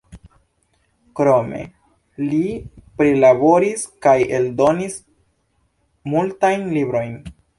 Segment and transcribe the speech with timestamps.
[1.19, 1.59] Krome
[2.31, 2.39] li
[3.01, 4.97] prilaboris kaj eldonis
[6.15, 7.15] multajn librojn.